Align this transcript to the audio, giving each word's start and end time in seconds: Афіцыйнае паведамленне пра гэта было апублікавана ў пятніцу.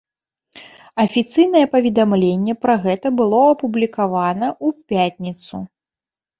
Афіцыйнае 1.03 1.61
паведамленне 1.75 2.57
пра 2.67 2.79
гэта 2.87 3.07
было 3.21 3.45
апублікавана 3.53 4.47
ў 4.57 4.77
пятніцу. 4.91 5.65